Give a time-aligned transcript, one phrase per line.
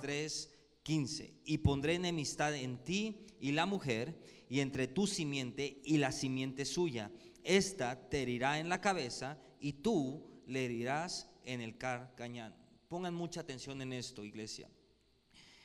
[0.00, 4.18] 3:15 Y pondré enemistad en ti y la mujer,
[4.48, 7.12] y entre tu simiente y la simiente suya.
[7.44, 12.56] Esta te herirá en la cabeza y tú le herirás en el carcañán.
[12.88, 14.68] Pongan mucha atención en esto, iglesia.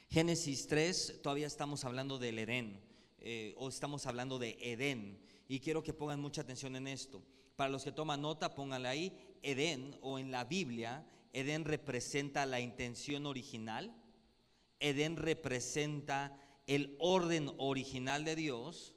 [0.09, 2.79] Génesis 3, todavía estamos hablando del Edén,
[3.17, 5.17] eh, o estamos hablando de Edén,
[5.47, 7.23] y quiero que pongan mucha atención en esto.
[7.55, 12.59] Para los que toman nota, pónganle ahí, Edén, o en la Biblia, Edén representa la
[12.59, 13.95] intención original,
[14.79, 18.95] Edén representa el orden original de Dios.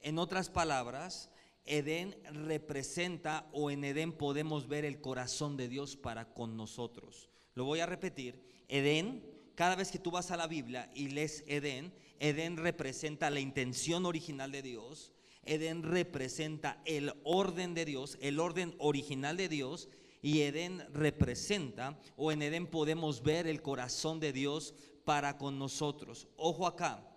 [0.00, 1.30] En otras palabras,
[1.64, 7.28] Edén representa o en Edén podemos ver el corazón de Dios para con nosotros.
[7.54, 8.64] Lo voy a repetir.
[8.68, 13.40] Edén cada vez que tú vas a la Biblia y lees Edén, Edén representa la
[13.40, 15.12] intención original de Dios,
[15.46, 19.88] Edén representa el orden de Dios, el orden original de Dios,
[20.22, 26.26] y Edén representa, o en Edén podemos ver el corazón de Dios para con nosotros.
[26.36, 27.08] Ojo acá,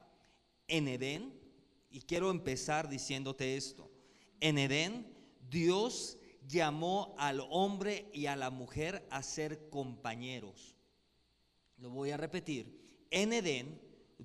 [0.68, 1.34] en Edén,
[1.90, 3.90] y quiero empezar diciéndote esto,
[4.40, 5.12] en Edén
[5.50, 10.76] Dios llamó al hombre y a la mujer a ser compañeros.
[11.78, 13.08] Lo voy a repetir.
[13.10, 13.82] En Edén,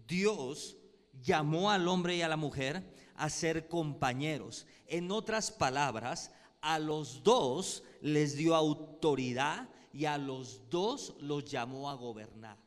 [0.06, 0.76] Dios
[1.22, 2.82] llamó al hombre y a la mujer
[3.16, 4.66] a ser compañeros.
[4.86, 11.90] En otras palabras, a los dos les dio autoridad y a los dos los llamó
[11.90, 12.58] a gobernar.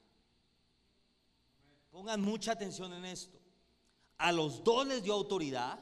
[1.90, 3.40] Pongan mucha atención en esto.
[4.18, 5.80] A los dos les dio autoridad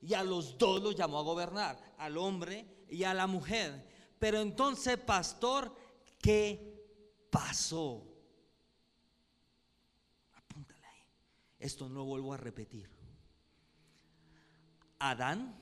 [0.00, 3.86] y a los dos los llamó a gobernar, al hombre y a la mujer.
[4.18, 5.74] Pero entonces, pastor,
[6.20, 8.06] ¿qué pasó?
[11.58, 12.99] Esto no vuelvo a repetir.
[15.00, 15.56] Adán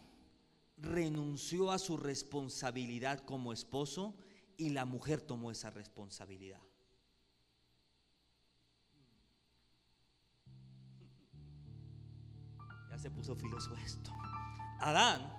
[0.76, 4.14] renunció a su responsabilidad como esposo
[4.56, 6.60] y la mujer tomó esa responsabilidad.
[12.90, 14.10] Ya se puso filoso esto.
[14.80, 15.37] Adán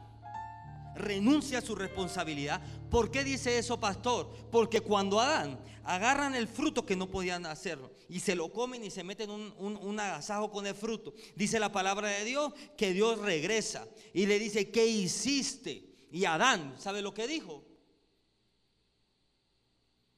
[0.96, 2.62] renuncia a su responsabilidad.
[2.90, 4.30] ¿Por qué dice eso, pastor?
[4.52, 8.92] Porque cuando Adán agarran el fruto que no podían hacerlo y se lo comen y
[8.92, 13.20] se meten un, un, agasajo con el fruto, dice la palabra de Dios que Dios
[13.20, 16.08] regresa y le dice, ¿qué hiciste?
[16.12, 17.64] Y Adán, ¿sabe lo que dijo?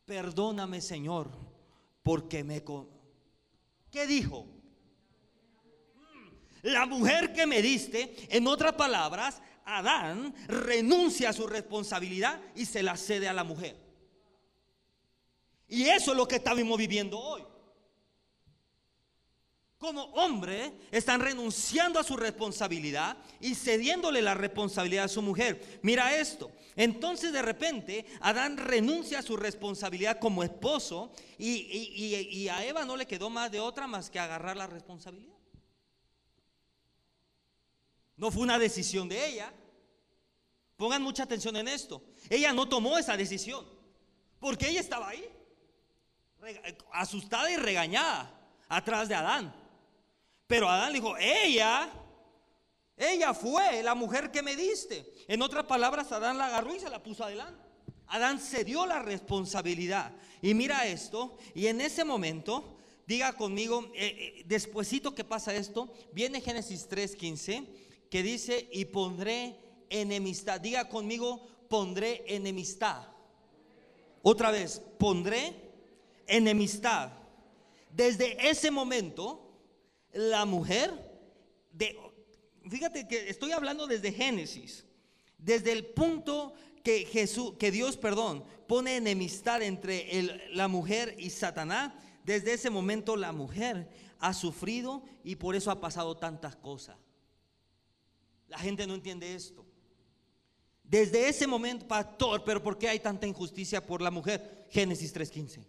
[0.06, 1.30] Perdóname, Señor,
[2.04, 2.64] porque me...
[3.92, 4.48] ¿Qué dijo?
[6.64, 12.84] La mujer que me diste, en otras palabras, Adán renuncia a su responsabilidad y se
[12.84, 13.76] la cede a la mujer.
[15.68, 17.44] Y eso es lo que estamos viviendo hoy.
[19.78, 25.80] Como hombre están renunciando a su responsabilidad y cediéndole la responsabilidad a su mujer.
[25.82, 26.52] Mira esto.
[26.76, 32.96] Entonces de repente Adán renuncia a su responsabilidad como esposo y, y a Eva no
[32.96, 35.41] le quedó más de otra más que agarrar la responsabilidad.
[38.22, 39.52] No fue una decisión de ella.
[40.78, 42.04] Pongan mucha atención en esto.
[42.30, 43.66] Ella no tomó esa decisión.
[44.40, 45.28] Porque ella estaba ahí.
[46.94, 48.32] Asustada y regañada.
[48.70, 49.52] Atrás de Adán.
[50.46, 51.90] Pero Adán dijo, ella,
[52.96, 55.12] ella fue la mujer que me diste.
[55.28, 57.60] En otras palabras, Adán la agarró y se la puso adelante.
[58.06, 60.12] Adán cedió la responsabilidad.
[60.44, 61.40] Y mira esto.
[61.56, 62.78] Y en ese momento,
[63.08, 67.81] diga conmigo, eh, eh, despuesito que pasa esto, viene Génesis 3.15
[68.12, 69.56] que dice, y pondré
[69.90, 70.60] enemistad.
[70.60, 73.08] Diga conmigo, pondré enemistad.
[74.22, 75.56] Otra vez, pondré
[76.28, 77.14] enemistad.
[77.90, 79.56] Desde ese momento,
[80.12, 80.92] la mujer,
[81.72, 81.98] de,
[82.70, 84.86] fíjate que estoy hablando desde Génesis,
[85.38, 91.94] desde el punto que Jesús, que Dios, perdón, pone enemistad entre la mujer y Satanás,
[92.26, 93.88] desde ese momento la mujer
[94.20, 96.98] ha sufrido y por eso ha pasado tantas cosas.
[98.52, 99.66] La gente no entiende esto.
[100.84, 104.68] Desde ese momento, pastor, pero ¿por qué hay tanta injusticia por la mujer?
[104.70, 105.66] Génesis 3.15.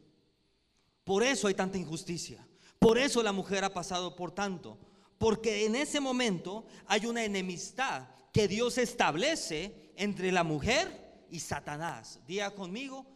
[1.04, 2.44] Por eso hay tanta injusticia.
[2.80, 4.76] Por eso la mujer ha pasado por tanto.
[5.18, 12.18] Porque en ese momento hay una enemistad que Dios establece entre la mujer y Satanás.
[12.26, 13.06] Diga conmigo,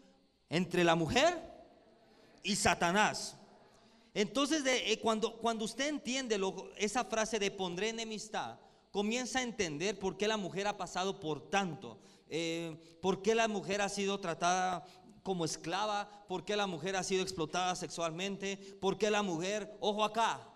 [0.49, 1.43] entre la mujer
[2.45, 3.37] y Satanás.
[4.15, 6.41] Entonces, eh, cuando, cuando usted entiende
[6.77, 8.61] esa frase de pondré enemistad,
[8.97, 11.99] comienza a entender por qué la mujer ha pasado por tanto,
[12.31, 14.87] eh, por qué la mujer ha sido tratada
[15.23, 20.03] como esclava, por qué la mujer ha sido explotada sexualmente, por qué la mujer, ojo
[20.03, 20.51] acá,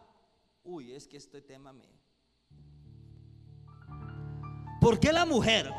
[0.65, 1.85] uy, es que este tema me...
[4.81, 5.71] ¿Por qué la mujer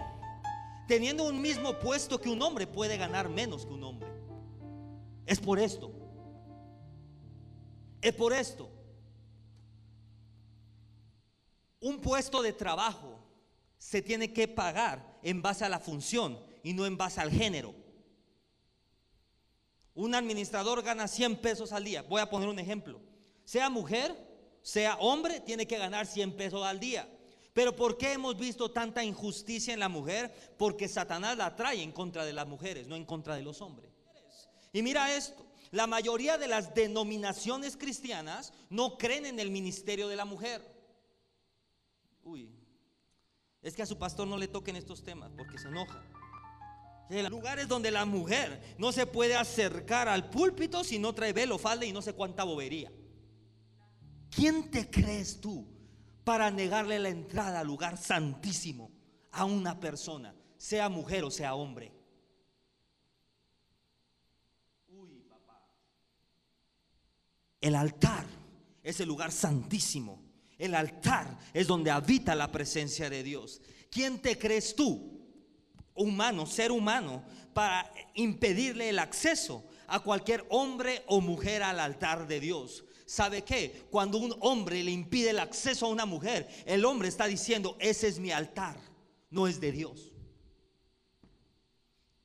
[0.88, 4.08] teniendo un mismo puesto que un hombre, puede ganar menos que un hombre.
[5.26, 5.92] Es por esto.
[8.04, 8.70] Es por esto.
[11.82, 13.20] Un puesto de trabajo
[13.78, 17.74] se tiene que pagar en base a la función y no en base al género.
[19.96, 22.04] Un administrador gana 100 pesos al día.
[22.04, 23.02] Voy a poner un ejemplo.
[23.44, 24.16] Sea mujer,
[24.62, 27.10] sea hombre, tiene que ganar 100 pesos al día.
[27.54, 30.34] Pero ¿por qué hemos visto tanta injusticia en la mujer?
[30.58, 33.92] Porque Satanás la trae en contra de las mujeres, no en contra de los hombres.
[34.72, 40.16] Y mira esto, la mayoría de las denominaciones cristianas no creen en el ministerio de
[40.16, 40.62] la mujer.
[42.24, 42.50] Uy,
[43.62, 46.04] es que a su pastor no le toquen estos temas porque se enoja.
[47.10, 51.58] En lugares donde la mujer no se puede acercar al púlpito si no trae velo,
[51.58, 52.92] falda y no sé cuánta bobería.
[54.30, 55.68] ¿Quién te crees tú
[56.24, 58.92] para negarle la entrada al lugar santísimo
[59.32, 61.92] a una persona, sea mujer o sea hombre?
[64.88, 65.68] Uy, papá.
[67.60, 68.26] El altar
[68.82, 70.31] es el lugar santísimo.
[70.62, 73.62] El altar es donde habita la presencia de Dios.
[73.90, 75.20] ¿Quién te crees tú,
[75.96, 82.40] humano, ser humano, para impedirle el acceso a cualquier hombre o mujer al altar de
[82.40, 82.84] Dios?
[83.08, 83.88] ¿Sabe qué?
[83.90, 88.08] Cuando un hombre le impide el acceso a una mujer, el hombre está diciendo, ese
[88.08, 88.78] es mi altar,
[89.32, 90.14] no es de Dios.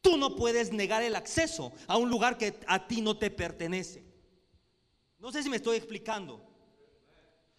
[0.03, 4.05] Tú no puedes negar el acceso a un lugar que a ti no te pertenece.
[5.19, 6.46] No sé si me estoy explicando.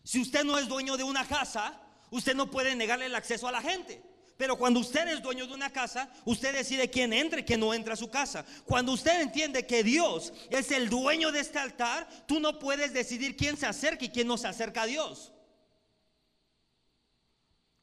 [0.08, 1.78] Si usted no es dueño de una casa,
[2.12, 4.02] usted no puede negarle el acceso a la gente.
[4.38, 7.74] Pero cuando usted es dueño de una casa, usted decide quién entra y quién no
[7.74, 8.46] entra a su casa.
[8.64, 13.36] Cuando usted entiende que Dios es el dueño de este altar, tú no puedes decidir
[13.36, 15.34] quién se acerca y quién no se acerca a Dios.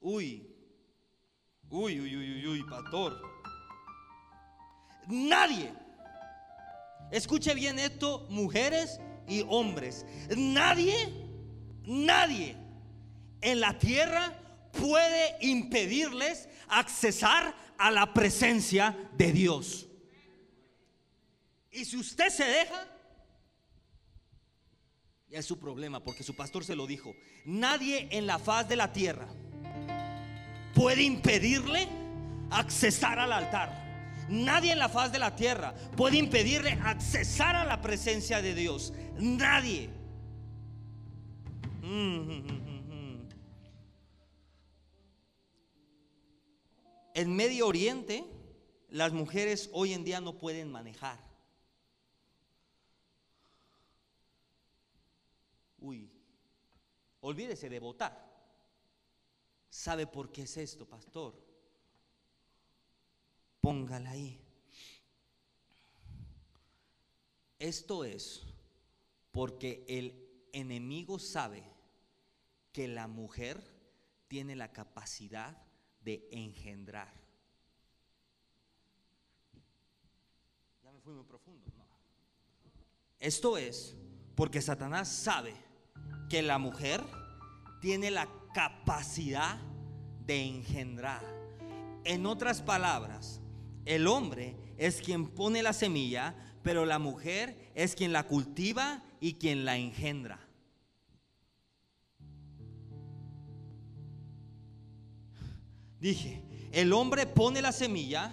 [0.00, 0.48] Uy,
[1.68, 3.20] uy, uy, uy, uy, pastor.
[5.08, 5.74] Nadie,
[7.10, 8.98] escuche bien esto, mujeres
[9.28, 11.23] y hombres, nadie,
[11.86, 12.56] nadie
[13.40, 14.32] en la tierra
[14.72, 19.86] puede impedirles accesar a la presencia de Dios.
[21.70, 22.86] Y si usted se deja,
[25.28, 27.14] ya es su problema, porque su pastor se lo dijo.
[27.44, 29.26] Nadie en la faz de la tierra
[30.74, 31.88] puede impedirle
[32.50, 33.82] accesar al altar.
[34.28, 38.92] Nadie en la faz de la tierra puede impedirle accesar a la presencia de Dios.
[39.18, 39.90] Nadie.
[47.14, 48.24] En Medio Oriente,
[48.88, 51.20] las mujeres hoy en día no pueden manejar.
[55.78, 56.10] Uy,
[57.20, 58.32] olvídese de votar.
[59.68, 61.34] ¿Sabe por qué es esto, pastor?
[63.60, 64.40] Póngala ahí.
[67.58, 68.42] Esto es
[69.30, 71.73] porque el enemigo sabe
[72.74, 73.62] que la mujer
[74.26, 75.56] tiene la capacidad
[76.02, 77.14] de engendrar.
[80.82, 81.72] Ya me fui muy profundo.
[83.20, 83.96] Esto es
[84.34, 85.54] porque Satanás sabe
[86.28, 87.00] que la mujer
[87.80, 89.56] tiene la capacidad
[90.26, 91.22] de engendrar.
[92.02, 93.40] En otras palabras,
[93.84, 99.34] el hombre es quien pone la semilla, pero la mujer es quien la cultiva y
[99.34, 100.43] quien la engendra.
[106.04, 106.42] Dije,
[106.72, 108.30] el hombre pone la semilla,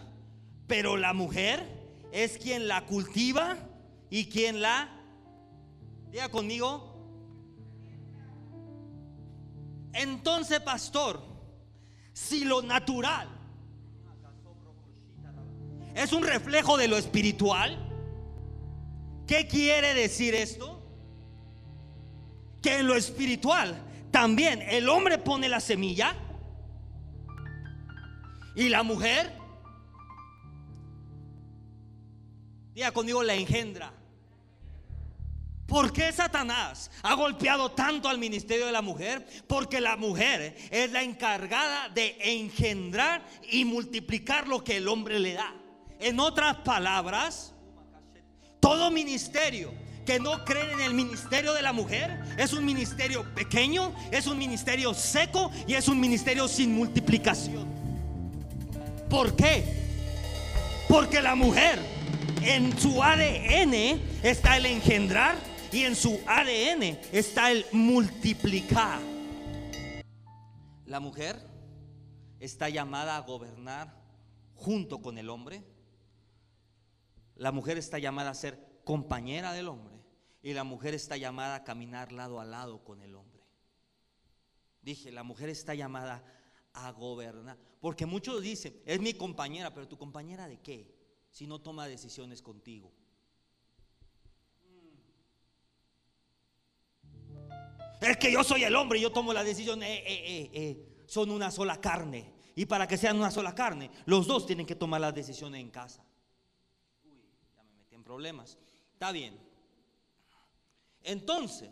[0.68, 1.66] pero la mujer
[2.12, 3.56] es quien la cultiva
[4.10, 4.90] y quien la...
[6.12, 6.94] Diga conmigo.
[9.94, 11.24] Entonces, pastor,
[12.12, 13.30] si lo natural
[15.96, 17.78] es un reflejo de lo espiritual,
[19.26, 20.82] ¿qué quiere decir esto?
[22.62, 26.18] Que en lo espiritual también el hombre pone la semilla,
[28.56, 29.32] ¿Y la mujer?
[32.74, 33.94] Diga conmigo, la engendra.
[35.72, 39.26] ¿Por qué Satanás ha golpeado tanto al ministerio de la mujer?
[39.48, 45.34] Porque la mujer es la encargada de engendrar y multiplicar lo que el hombre le
[45.34, 45.56] da.
[46.02, 47.54] En otras palabras,
[48.60, 49.74] todo ministerio
[50.06, 54.38] que no cree en el ministerio de la mujer es un ministerio pequeño, es un
[54.38, 57.81] ministerio seco y es un ministerio sin multiplicación.
[59.12, 59.66] ¿Por qué?
[60.88, 61.78] Porque la mujer
[62.44, 63.74] en su ADN
[64.24, 65.36] está el engendrar
[65.70, 69.02] y en su ADN está el multiplicar.
[70.86, 71.46] La mujer
[72.40, 73.94] está llamada a gobernar
[74.56, 75.62] junto con el hombre.
[77.36, 79.96] La mujer está llamada a ser compañera del hombre
[80.42, 83.44] y la mujer está llamada a caminar lado a lado con el hombre.
[84.82, 86.41] Dije, la mujer está llamada a
[86.92, 87.58] gobernar.
[87.80, 90.96] Porque muchos dicen, es mi compañera, pero tu compañera de qué?
[91.30, 92.92] Si no toma decisiones contigo.
[98.02, 99.84] Es que yo soy el hombre y yo tomo la decisión.
[99.84, 102.34] Eh, eh, eh, son una sola carne.
[102.56, 105.70] Y para que sean una sola carne, los dos tienen que tomar las decisiones en
[105.70, 106.04] casa.
[107.04, 107.22] Uy,
[107.56, 108.58] ya me metí en problemas.
[108.94, 109.40] Está bien.
[111.04, 111.70] Entonces,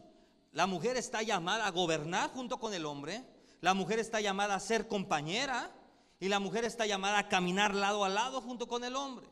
[0.51, 3.23] la mujer está llamada a gobernar junto con el hombre.
[3.61, 5.71] La mujer está llamada a ser compañera.
[6.21, 9.25] Y la mujer está llamada a caminar lado a lado junto con el hombre.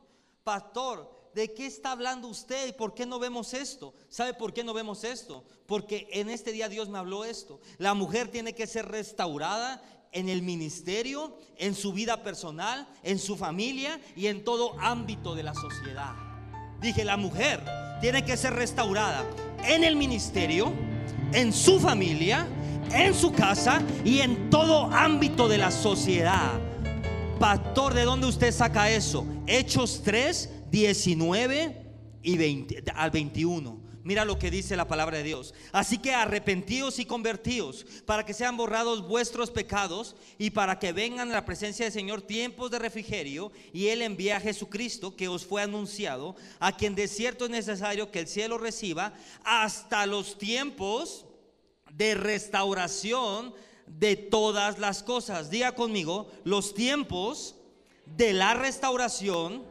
[0.45, 3.93] Pastor, ¿De qué está hablando usted y por qué no vemos esto?
[4.09, 5.43] ¿Sabe por qué no vemos esto?
[5.67, 7.59] Porque en este día Dios me habló esto.
[7.77, 13.35] La mujer tiene que ser restaurada en el ministerio, en su vida personal, en su
[13.35, 16.15] familia y en todo ámbito de la sociedad.
[16.81, 17.63] Dije, la mujer
[18.01, 19.23] tiene que ser restaurada
[19.63, 20.73] en el ministerio,
[21.33, 22.47] en su familia,
[22.93, 26.59] en su casa y en todo ámbito de la sociedad.
[27.39, 29.25] Pastor, ¿de dónde usted saca eso?
[29.45, 31.85] Hechos 3, 19
[32.23, 33.87] y 20, al 21.
[34.07, 35.53] Mira lo que dice la palabra de Dios.
[35.73, 41.29] Así que arrepentíos y convertíos para que sean borrados vuestros pecados y para que vengan
[41.29, 45.45] a la presencia del Señor tiempos de refrigerio y Él envía a Jesucristo que os
[45.45, 49.13] fue anunciado, a quien de cierto es necesario que el cielo reciba
[49.43, 51.26] hasta los tiempos
[51.97, 53.53] de restauración
[53.87, 55.49] de todas las cosas.
[55.49, 57.55] Diga conmigo, los tiempos
[58.05, 59.63] de la restauración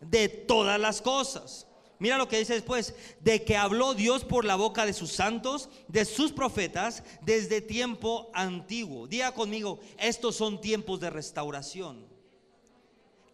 [0.00, 1.66] de todas las cosas.
[1.98, 5.70] Mira lo que dice después, de que habló Dios por la boca de sus santos,
[5.88, 9.06] de sus profetas, desde tiempo antiguo.
[9.06, 12.04] Diga conmigo, estos son tiempos de restauración.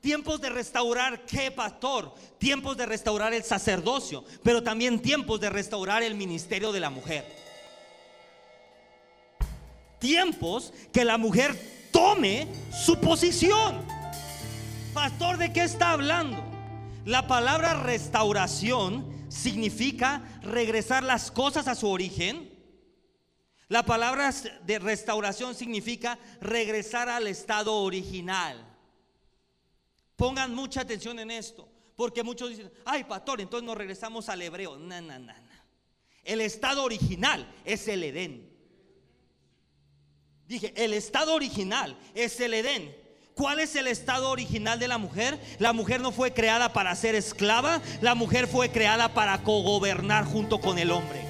[0.01, 2.15] Tiempos de restaurar qué pastor?
[2.39, 7.50] Tiempos de restaurar el sacerdocio, pero también tiempos de restaurar el ministerio de la mujer.
[10.01, 11.55] Tiempos que la mujer
[11.93, 13.81] tome su posición.
[14.95, 16.43] Pastor, ¿de qué está hablando?
[17.05, 22.51] La palabra restauración significa regresar las cosas a su origen.
[23.69, 24.33] La palabra
[24.65, 28.67] de restauración significa regresar al estado original.
[30.17, 34.77] Pongan mucha atención en esto, porque muchos dicen, ay pastor, entonces nos regresamos al hebreo.
[34.77, 35.33] No, no, no,
[36.25, 38.60] El estado original es el Edén.
[40.51, 42.93] Dije, el estado original es el Edén.
[43.35, 45.39] ¿Cuál es el estado original de la mujer?
[45.61, 50.61] La mujer no fue creada para ser esclava, la mujer fue creada para cogobernar junto
[50.61, 51.21] con el hombre.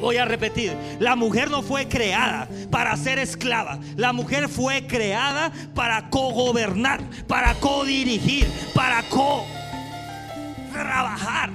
[0.00, 5.52] Voy a repetir, la mujer no fue creada para ser esclava, la mujer fue creada
[5.74, 9.44] para cogobernar, para codirigir, para co
[10.72, 11.50] trabajar.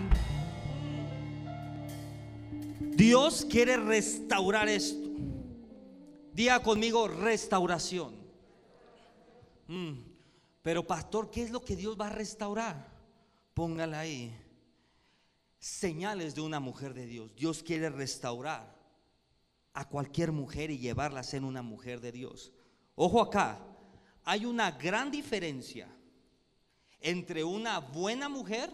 [2.81, 5.08] Dios quiere restaurar esto.
[6.39, 8.15] Diga conmigo restauración.
[9.67, 9.91] Mm.
[10.61, 12.89] Pero pastor, ¿qué es lo que Dios va a restaurar?
[13.53, 14.33] Póngala ahí.
[15.57, 17.35] Señales de una mujer de Dios.
[17.35, 18.73] Dios quiere restaurar
[19.73, 22.53] a cualquier mujer y llevarla a ser una mujer de Dios.
[22.95, 23.59] Ojo acá,
[24.23, 25.89] hay una gran diferencia
[27.01, 28.71] entre una buena mujer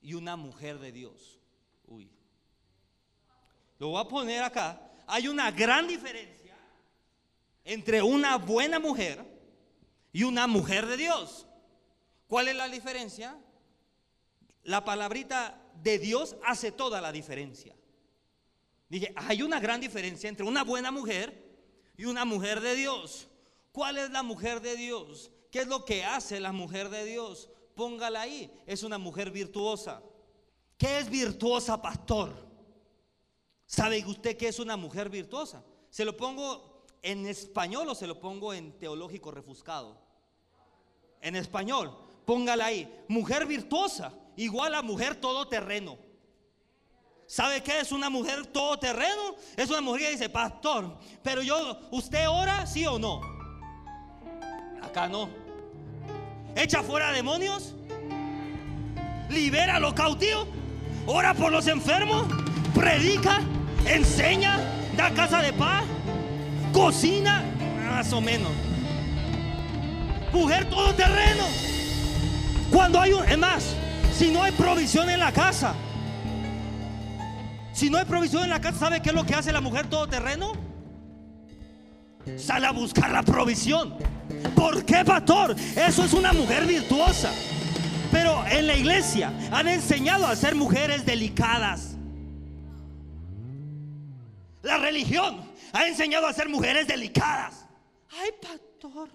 [0.00, 1.40] y una mujer de Dios.
[1.84, 2.12] Uy.
[3.80, 4.91] Lo voy a poner acá.
[5.12, 6.56] Hay una gran diferencia
[7.64, 9.22] entre una buena mujer
[10.10, 11.46] y una mujer de Dios.
[12.26, 13.38] ¿Cuál es la diferencia?
[14.62, 17.76] La palabrita de Dios hace toda la diferencia.
[18.88, 21.60] Dije, hay una gran diferencia entre una buena mujer
[21.98, 23.28] y una mujer de Dios.
[23.70, 25.30] ¿Cuál es la mujer de Dios?
[25.50, 27.50] ¿Qué es lo que hace la mujer de Dios?
[27.74, 28.50] Póngala ahí.
[28.64, 30.02] Es una mujer virtuosa.
[30.78, 32.51] ¿Qué es virtuosa, pastor?
[33.74, 35.64] ¿Sabe usted qué es una mujer virtuosa?
[35.88, 39.98] Se lo pongo en español o se lo pongo en teológico refuscado.
[41.22, 43.02] En español, póngala ahí.
[43.08, 45.96] Mujer virtuosa, igual a mujer todoterreno.
[47.26, 49.36] ¿Sabe qué es una mujer todoterreno?
[49.56, 53.22] Es una mujer que dice, pastor, pero yo, ¿usted ora sí o no?
[54.82, 55.30] Acá no.
[56.54, 57.74] Echa fuera demonios.
[59.30, 60.46] Libera a los cautivos.
[61.06, 62.26] Ora por los enfermos.
[62.74, 63.42] Predica.
[63.86, 64.58] Enseña.
[64.96, 65.84] Da casa de paz
[66.72, 67.44] cocina,
[67.90, 68.50] más o menos.
[70.32, 71.44] Mujer todo terreno
[72.70, 73.76] Cuando hay un, es más,
[74.14, 75.74] si no hay provisión en la casa,
[77.74, 79.88] si no hay provisión en la casa, ¿sabe qué es lo que hace la mujer
[79.88, 80.52] todo terreno
[82.36, 83.94] Sale a buscar la provisión.
[84.54, 85.56] ¿Por qué, pastor?
[85.76, 87.32] Eso es una mujer virtuosa.
[88.12, 91.91] Pero en la iglesia han enseñado a ser mujeres delicadas.
[94.62, 97.66] La religión ha enseñado a ser mujeres delicadas.
[98.10, 99.08] Ay, pastor.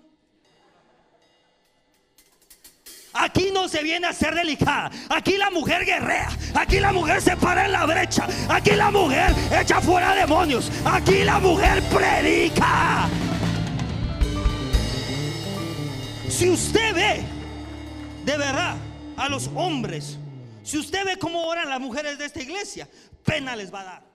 [3.13, 4.91] Aquí no se viene a ser delicada.
[5.09, 6.29] Aquí la mujer guerrea.
[6.53, 8.27] Aquí la mujer se para en la brecha.
[8.49, 10.71] Aquí la mujer echa fuera demonios.
[10.85, 13.09] Aquí la mujer predica.
[16.29, 17.23] Si usted ve
[18.23, 18.75] de verdad
[19.15, 20.19] a los hombres,
[20.63, 22.87] si usted ve cómo oran las mujeres de esta iglesia,
[23.23, 24.06] pena les va a dar.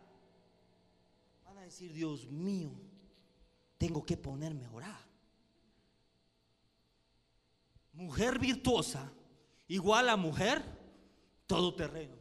[1.73, 2.71] Decir, Dios mío,
[3.79, 5.01] tengo que ponerme a orar.
[7.95, 9.11] Mujer virtuosa
[9.69, 10.63] igual a mujer
[11.47, 12.15] todoterreno.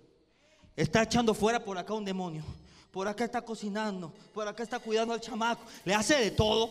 [0.73, 2.45] Está echando fuera por acá un demonio.
[2.91, 4.13] Por acá está cocinando.
[4.33, 5.65] Por acá está cuidando al chamaco.
[5.83, 6.69] Le hace de todo.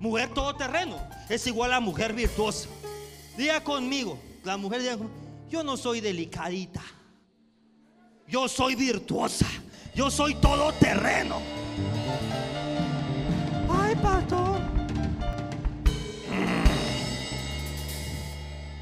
[0.00, 0.96] Mujer todoterreno
[1.28, 2.70] es igual a mujer virtuosa.
[3.36, 4.96] Diga conmigo, la mujer diga
[5.50, 6.82] yo no soy delicadita.
[8.26, 9.46] Yo soy virtuosa.
[9.94, 11.65] Yo soy todoterreno.
[13.68, 14.60] Ay, pastor.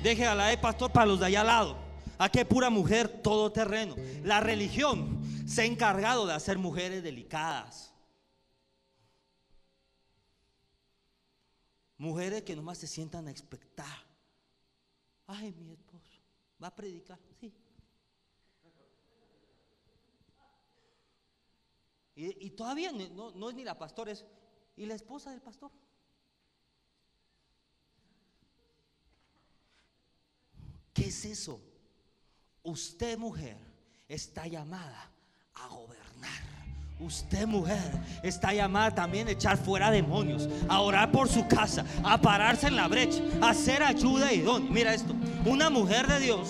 [0.02, 1.78] Deje a la E pastor para los de allá al lado.
[2.18, 3.96] A qué pura mujer todoterreno.
[4.22, 7.92] La religión se ha encargado de hacer mujeres delicadas.
[11.96, 14.04] Mujeres que nomás se sientan a expectar.
[15.26, 16.20] Ay, mi esposo
[16.62, 17.18] va a predicar,
[22.16, 24.24] Y, todavía no, es ni la pastora, es
[24.76, 25.70] y la esposa del pastor.
[30.92, 31.60] ¿Qué es eso?
[32.62, 33.56] Usted mujer
[34.08, 35.10] está llamada
[35.54, 36.54] a gobernar.
[37.00, 37.90] Usted mujer
[38.22, 42.76] está llamada también a echar fuera demonios, a orar por su casa, a pararse en
[42.76, 44.72] la brecha, a hacer ayuda y don.
[44.72, 45.12] Mira esto,
[45.44, 46.48] una mujer de Dios.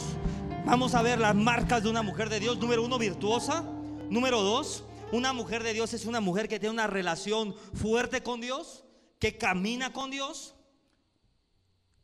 [0.67, 2.59] Vamos a ver las marcas de una mujer de Dios.
[2.59, 3.63] Número uno, virtuosa.
[4.11, 8.41] Número dos, una mujer de Dios es una mujer que tiene una relación fuerte con
[8.41, 8.85] Dios,
[9.19, 10.55] que camina con Dios.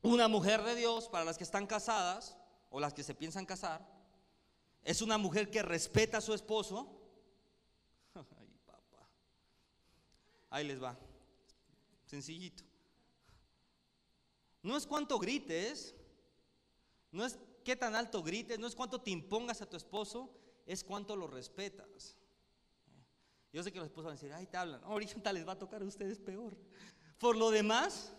[0.02, 2.36] Una mujer de Dios, para las que están casadas
[2.70, 3.86] o las que se piensan casar,
[4.82, 6.96] es una mujer que respeta a su esposo
[10.50, 10.96] Ahí les va.
[12.06, 12.64] Sencillito.
[14.62, 15.94] No es cuánto grites,
[17.12, 20.30] no es qué tan alto grites, no es cuánto te impongas a tu esposo,
[20.66, 22.16] es cuánto lo respetas.
[23.52, 24.82] Yo sé que los esposos van a decir, ay, te hablan.
[24.84, 26.56] ahorita les va a tocar a ustedes peor.
[27.18, 28.12] Por lo demás,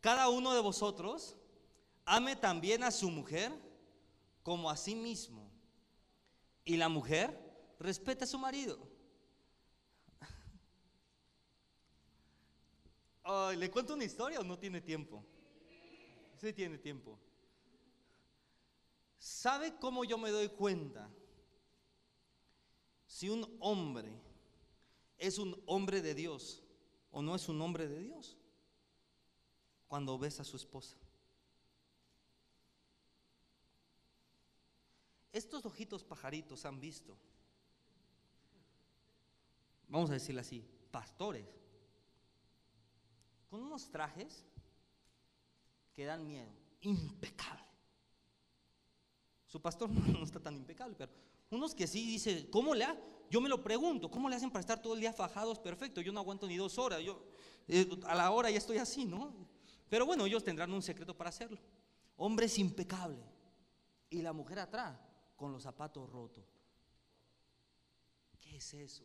[0.00, 1.36] cada uno de vosotros
[2.04, 3.52] ame también a su mujer
[4.42, 5.50] como a sí mismo.
[6.64, 7.36] Y la mujer
[7.78, 8.78] respeta a su marido.
[13.56, 15.24] ¿Le cuento una historia o no tiene tiempo?
[16.40, 17.18] Sí tiene tiempo.
[19.18, 21.10] ¿Sabe cómo yo me doy cuenta?
[23.06, 24.29] Si un hombre
[25.20, 26.62] es un hombre de Dios
[27.12, 28.36] o no es un hombre de Dios.
[29.86, 30.96] Cuando ves a su esposa.
[35.32, 37.16] Estos ojitos pajaritos han visto,
[39.88, 41.46] vamos a decirlo así, pastores
[43.48, 44.44] con unos trajes
[45.94, 47.64] que dan miedo, impecable.
[49.46, 51.12] Su pastor no está tan impecable, pero
[51.50, 52.98] unos que sí dice, ¿cómo le ha?
[53.28, 56.00] Yo me lo pregunto, ¿cómo le hacen para estar todo el día fajados perfecto?
[56.00, 57.22] Yo no aguanto ni dos horas, yo
[57.68, 59.32] eh, a la hora ya estoy así, ¿no?
[59.88, 61.58] Pero bueno, ellos tendrán un secreto para hacerlo.
[62.16, 63.22] Hombres impecable
[64.08, 64.98] y la mujer atrás
[65.36, 66.44] con los zapatos rotos.
[68.40, 69.04] ¿Qué es eso?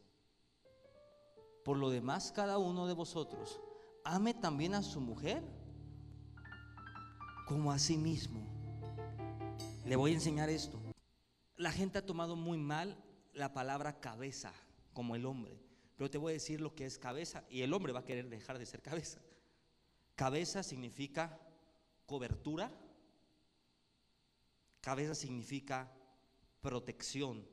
[1.63, 3.59] Por lo demás, cada uno de vosotros
[4.03, 5.43] ame también a su mujer
[7.47, 8.45] como a sí mismo.
[9.85, 10.84] Le voy a enseñar esto.
[11.57, 12.97] La gente ha tomado muy mal
[13.33, 14.53] la palabra cabeza
[14.93, 15.59] como el hombre,
[15.95, 18.29] pero te voy a decir lo que es cabeza y el hombre va a querer
[18.29, 19.21] dejar de ser cabeza.
[20.15, 21.39] Cabeza significa
[22.05, 22.71] cobertura,
[24.81, 25.91] cabeza significa
[26.61, 27.47] protección.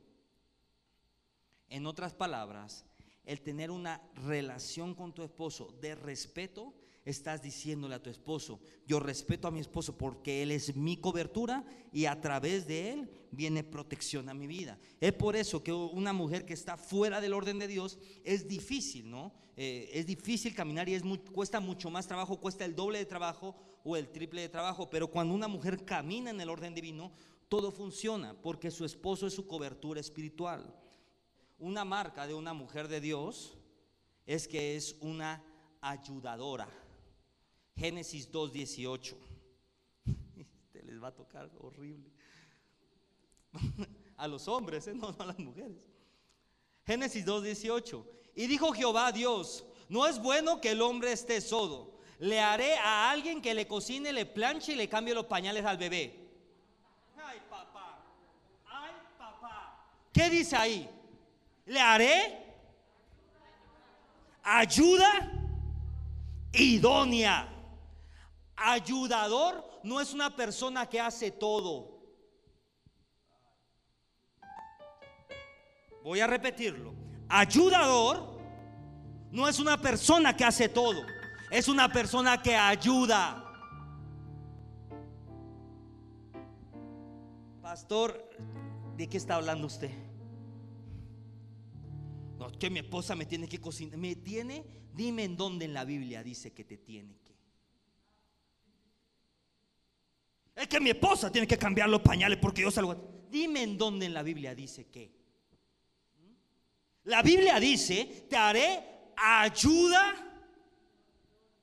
[1.69, 2.85] En otras palabras,
[3.25, 9.01] el tener una relación con tu esposo de respeto, estás diciéndole a tu esposo, yo
[9.01, 13.65] respeto a mi esposo porque él es mi cobertura y a través de él viene
[13.65, 14.79] protección a mi vida.
[15.01, 19.11] Es por eso que una mujer que está fuera del orden de Dios es difícil,
[19.11, 19.33] ¿no?
[19.57, 23.57] Eh, es difícil caminar y es cuesta mucho más trabajo, cuesta el doble de trabajo
[23.85, 27.13] o el triple de trabajo, pero cuando una mujer camina en el orden divino,
[27.49, 30.75] todo funciona porque su esposo es su cobertura espiritual
[31.63, 33.57] una marca de una mujer de Dios
[34.27, 35.45] es que es una
[35.81, 36.69] ayudadora.
[37.77, 39.15] Génesis 2.18.
[40.37, 42.11] Este les va a tocar horrible.
[44.17, 44.95] A los hombres, ¿eh?
[44.95, 45.91] no, no a las mujeres.
[46.87, 48.05] Génesis 2.18.
[48.37, 51.99] Y dijo Jehová a Dios, no es bueno que el hombre esté solo.
[52.19, 55.77] Le haré a alguien que le cocine, le planche y le cambie los pañales al
[55.77, 56.31] bebé.
[57.17, 58.05] Ay, papá.
[58.65, 59.89] Ay, papá.
[60.13, 60.89] ¿Qué dice ahí?
[61.67, 62.43] Le haré
[64.43, 65.33] ayuda
[66.53, 67.52] idónea.
[68.65, 72.01] Ayudador no es una persona que hace todo.
[76.03, 76.95] Voy a repetirlo.
[77.29, 78.39] Ayudador
[79.31, 81.03] no es una persona que hace todo.
[81.51, 83.39] Es una persona que ayuda.
[87.61, 88.31] Pastor,
[88.97, 89.91] ¿de qué está hablando usted?
[92.39, 93.99] No, que mi esposa me tiene que cocinar.
[93.99, 94.65] ¿Me tiene?
[94.95, 97.33] Dime en dónde en la Biblia dice que te tiene que.
[100.55, 102.95] Es que mi esposa tiene que cambiar los pañales porque yo salgo.
[103.31, 105.11] Dime en dónde en la Biblia dice que.
[107.05, 108.81] La Biblia dice, te haré
[109.17, 110.15] ayuda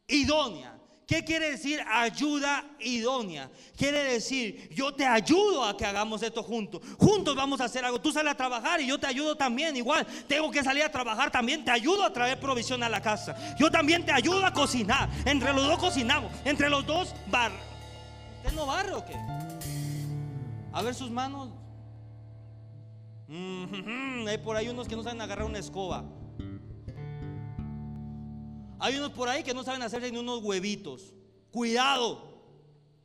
[0.08, 0.76] idónea.
[1.10, 3.50] ¿Qué quiere decir ayuda idónea?
[3.76, 6.82] Quiere decir, yo te ayudo a que hagamos esto juntos.
[7.00, 8.00] Juntos vamos a hacer algo.
[8.00, 9.76] Tú sales a trabajar y yo te ayudo también.
[9.76, 11.66] Igual, tengo que salir a trabajar también.
[11.66, 13.36] Te ayudo a traer provisión a la casa.
[13.58, 15.10] Yo también te ayudo a cocinar.
[15.26, 16.32] Entre los dos cocinamos.
[16.46, 17.69] Entre los dos bar.
[18.40, 19.16] ¿Usted no barre o qué?
[20.72, 21.50] A ver sus manos.
[24.28, 26.06] Hay por ahí unos que no saben agarrar una escoba.
[28.80, 31.14] Hay unos por ahí que no saben hacerse ni unos huevitos.
[31.52, 32.42] Cuidado,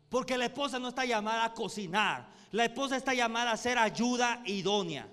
[0.09, 2.33] porque la esposa no está llamada a cocinar.
[2.53, 5.09] La esposa está llamada a hacer ayuda idónea.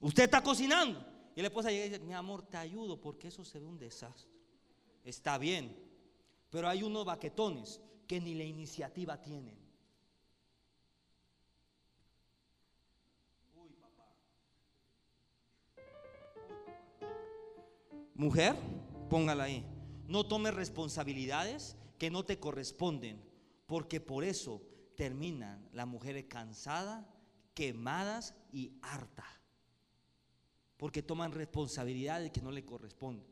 [0.00, 1.02] Usted está cocinando
[1.34, 3.78] y la esposa llega y dice, mi amor, te ayudo porque eso se ve un
[3.78, 4.30] desastre.
[5.02, 5.74] Está bien,
[6.50, 9.56] pero hay unos baquetones que ni la iniciativa tienen.
[18.14, 18.56] Mujer,
[19.08, 19.64] Póngala ahí.
[20.06, 23.22] No tomes responsabilidades que no te corresponden,
[23.66, 24.62] porque por eso
[24.96, 27.06] terminan las mujeres cansadas,
[27.54, 29.26] quemadas y hartas.
[30.76, 33.26] Porque toman responsabilidades que no le corresponden.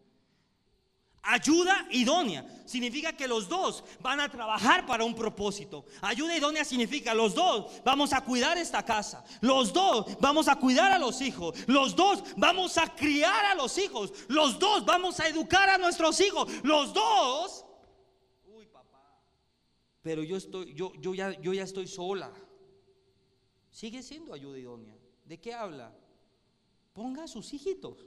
[1.22, 5.84] Ayuda idónea significa que los dos van a trabajar para un propósito.
[6.00, 9.24] Ayuda idónea significa los dos vamos a cuidar esta casa.
[9.40, 11.58] Los dos vamos a cuidar a los hijos.
[11.66, 14.12] Los dos vamos a criar a los hijos.
[14.28, 16.48] Los dos vamos a educar a nuestros hijos.
[16.62, 17.64] Los dos.
[18.44, 19.20] Uy, papá.
[20.02, 22.32] Pero yo estoy yo yo ya yo ya estoy sola.
[23.72, 24.96] Sigue siendo ayuda idónea.
[25.24, 25.92] ¿De qué habla?
[26.92, 28.06] Ponga a sus hijitos.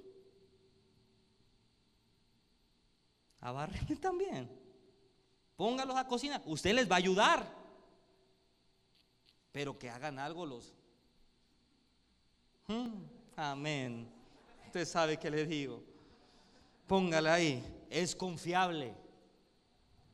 [3.42, 4.50] Abárrenle también.
[5.56, 6.42] Póngalos a cocinar.
[6.46, 7.60] Usted les va a ayudar.
[9.52, 10.74] Pero que hagan algo los.
[12.68, 13.04] Hmm,
[13.36, 14.10] amén.
[14.68, 15.84] Usted sabe que le digo.
[16.88, 17.64] Póngala ahí.
[17.90, 18.96] Es confiable.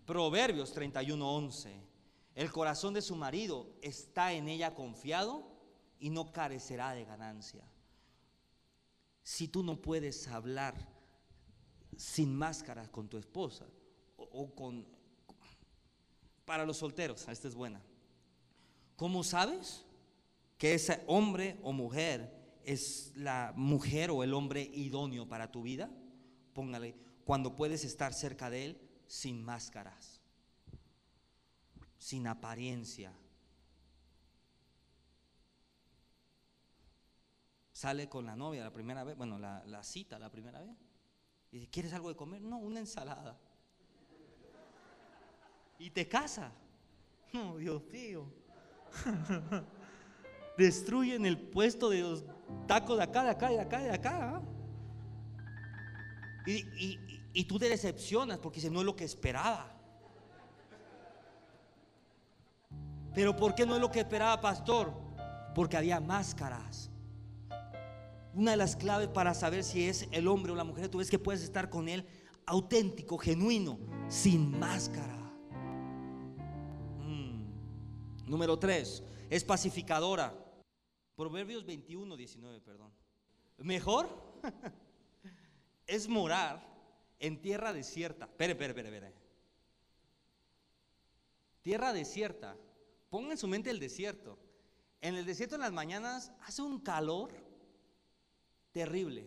[0.05, 1.81] Proverbios 31:11.
[2.35, 5.47] El corazón de su marido está en ella confiado
[5.99, 7.63] y no carecerá de ganancia.
[9.23, 10.94] Si tú no puedes hablar
[11.97, 13.65] sin máscara con tu esposa
[14.17, 14.85] o, con...
[16.45, 17.81] Para los solteros, esta es buena.
[18.95, 19.83] ¿Cómo sabes
[20.57, 25.89] que ese hombre o mujer es la mujer o el hombre idóneo para tu vida?
[26.53, 30.21] Póngale, cuando puedes estar cerca de él sin máscaras,
[31.97, 33.11] sin apariencia.
[37.73, 40.77] Sale con la novia la primera vez, bueno, la, la cita la primera vez.
[41.55, 42.41] Y ¿quieres algo de comer?
[42.41, 43.37] No, una ensalada.
[45.79, 46.51] Y te casa.
[47.31, 48.25] No, Dios mío.
[50.57, 52.25] Destruyen el puesto de los
[52.67, 54.35] tacos de acá, de acá, de acá, de acá.
[54.35, 54.41] ¿ah?
[56.45, 56.99] Y,
[57.33, 59.71] y, tú te decepcionas porque dices, no es lo que esperaba.
[63.13, 64.93] Pero ¿por qué no es lo que esperaba, pastor?
[65.55, 66.91] Porque había máscaras.
[68.35, 71.09] Una de las claves para saber si es el hombre o la mujer, tú ves
[71.09, 72.05] que puedes estar con él
[72.45, 75.15] auténtico, genuino, sin máscara.
[76.99, 78.29] Mm.
[78.29, 80.37] Número tres, es pacificadora.
[81.15, 82.91] Proverbios 21, 19, perdón.
[83.57, 84.09] Mejor
[85.87, 86.61] es morar
[87.19, 88.25] en tierra desierta.
[88.25, 89.13] Espere, espere, espere, espere.
[91.61, 92.57] Tierra desierta.
[93.09, 94.37] Ponga en su mente el desierto.
[94.99, 97.44] En el desierto en las mañanas hace un calor
[98.75, 99.25] terrible.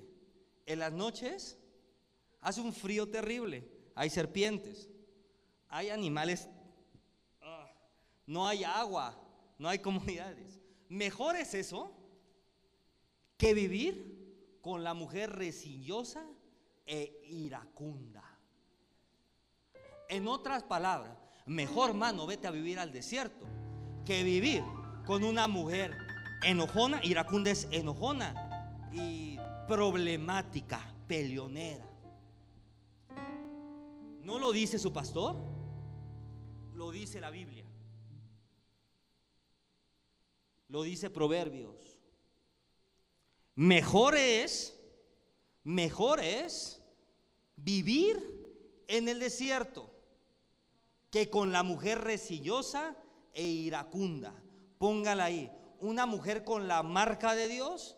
[0.67, 1.59] En las noches
[2.43, 3.67] hace un frío terrible.
[3.95, 4.91] Hay serpientes,
[5.71, 6.51] hay animales,
[7.41, 7.73] ah,
[8.27, 9.19] no hay agua,
[9.59, 10.61] no hay comunidades.
[10.91, 11.91] Mejor es eso
[13.39, 16.27] que vivir con la mujer resillosa
[16.85, 18.25] e iracunda.
[20.11, 23.47] En otras palabras, mejor mano vete a vivir al desierto
[24.05, 24.63] que vivir
[25.07, 25.97] con una mujer
[26.43, 28.48] enojona, iracunda es enojona
[29.69, 31.87] problemática, peleonera.
[34.23, 35.37] ¿No lo dice su pastor?
[36.75, 37.65] Lo dice la Biblia.
[40.69, 41.99] Lo dice Proverbios.
[43.55, 44.79] Mejor es,
[45.65, 46.83] mejor es
[47.57, 49.91] vivir en el desierto
[51.11, 52.97] que con la mujer resillosa
[53.35, 54.35] e iracunda.
[54.79, 55.51] Póngala ahí.
[55.81, 57.98] Una mujer con la marca de Dios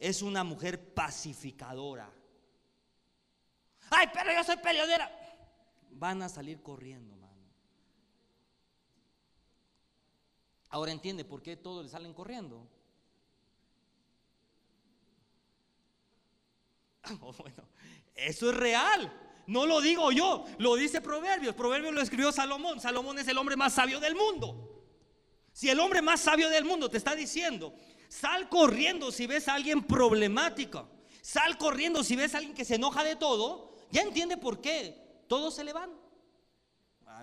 [0.00, 2.10] es una mujer pacificadora.
[3.90, 5.10] Ay, pero yo soy peleonera.
[5.90, 7.34] Van a salir corriendo, mano.
[10.70, 12.66] Ahora entiende por qué todos le salen corriendo.
[17.22, 17.64] Oh, bueno,
[18.14, 19.12] eso es real.
[19.48, 21.56] No lo digo yo, lo dice Proverbios.
[21.56, 22.78] Proverbios lo escribió Salomón.
[22.78, 24.86] Salomón es el hombre más sabio del mundo.
[25.52, 27.74] Si el hombre más sabio del mundo te está diciendo,
[28.10, 30.88] sal corriendo si ves a alguien problemático,
[31.22, 35.24] sal corriendo si ves a alguien que se enoja de todo, ya entiende por qué
[35.28, 35.90] todos se le van.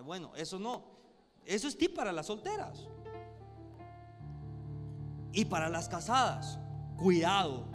[0.04, 0.98] bueno, eso no.
[1.46, 2.88] Eso es tip para las solteras.
[5.34, 6.58] Y para las casadas,
[6.98, 7.70] cuidado.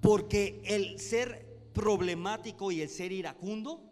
[0.00, 3.90] Porque el ser problemático y el ser iracundo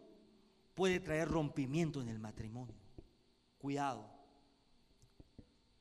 [0.74, 2.76] puede traer rompimiento en el matrimonio.
[3.58, 4.17] Cuidado.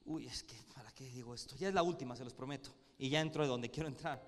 [0.08, 1.56] Uy, es que, ¿para qué digo esto?
[1.58, 2.72] Ya es la última, se los prometo.
[2.98, 4.24] Y ya entro de donde quiero entrar.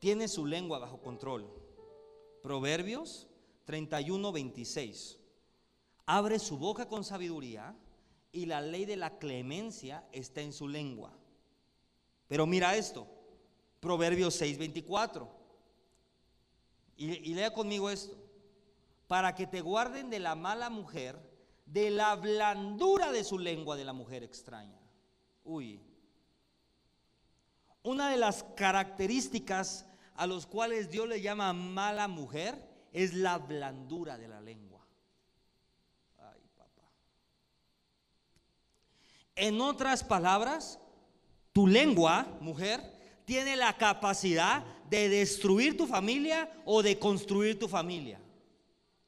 [0.00, 1.48] Tiene su lengua bajo control.
[2.42, 3.28] Proverbios
[3.66, 5.18] 31, 26.
[6.06, 7.76] Abre su boca con sabiduría
[8.32, 11.16] y la ley de la clemencia está en su lengua.
[12.26, 13.06] Pero mira esto.
[13.78, 15.30] Proverbios 6, 24.
[16.96, 18.16] Y, lea conmigo esto.
[19.06, 21.16] Para que te guarden de la mala mujer,
[21.64, 24.79] de la blandura de su lengua de la mujer extraña.
[27.82, 34.18] Una de las características a los cuales Dios le llama mala mujer es la blandura
[34.18, 34.86] de la lengua.
[39.34, 40.78] En otras palabras,
[41.52, 42.82] tu lengua, mujer,
[43.24, 48.20] tiene la capacidad de destruir tu familia o de construir tu familia.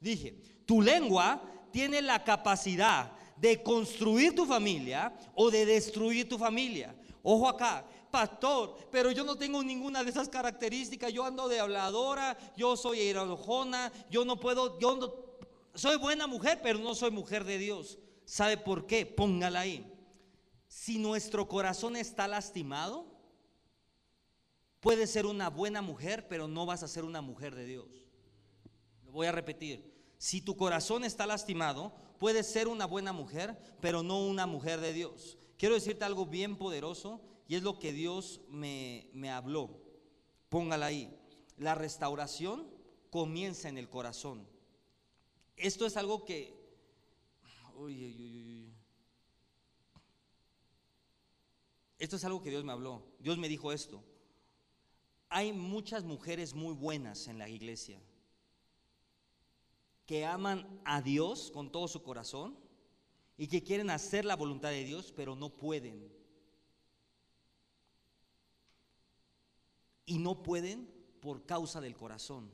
[0.00, 6.94] Dije, tu lengua tiene la capacidad de construir tu familia o de destruir tu familia.
[7.22, 11.12] Ojo acá, pastor, pero yo no tengo ninguna de esas características.
[11.12, 15.12] Yo ando de habladora, yo soy enojona, yo no puedo, yo no,
[15.74, 17.98] soy buena mujer, pero no soy mujer de Dios.
[18.24, 19.04] ¿Sabe por qué?
[19.04, 19.92] Póngala ahí.
[20.68, 23.12] Si nuestro corazón está lastimado,
[24.82, 27.86] Puedes ser una buena mujer, pero no vas a ser una mujer de Dios.
[29.04, 29.91] Lo voy a repetir.
[30.22, 34.92] Si tu corazón está lastimado, puedes ser una buena mujer, pero no una mujer de
[34.92, 35.36] Dios.
[35.58, 39.82] Quiero decirte algo bien poderoso y es lo que Dios me, habló.
[40.48, 41.12] Póngala ahí.
[41.56, 42.70] La restauración
[43.10, 44.46] comienza en el corazón.
[45.56, 46.54] Esto es algo que...
[51.98, 53.02] esto es algo que Dios me habló.
[53.18, 54.04] Dios me dijo esto
[55.34, 57.98] hay muchas mujeres muy buenas en la iglesia
[60.12, 62.54] que aman a Dios con todo su corazón
[63.38, 66.12] y que quieren hacer la voluntad de Dios, pero no pueden.
[70.04, 70.86] Y no pueden
[71.18, 72.50] por causa del corazón.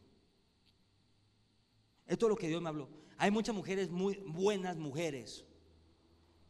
[2.06, 2.88] Esto es lo que Dios me habló.
[3.16, 5.44] Hay muchas mujeres muy buenas mujeres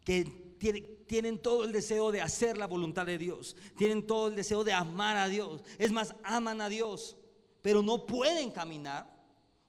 [0.05, 0.25] que
[1.07, 4.75] tienen, todo el deseo de hacer la voluntad de Dios, tienen todo el deseo de
[4.75, 7.17] amar a Dios, es más, aman a Dios,
[7.63, 9.18] pero no pueden caminar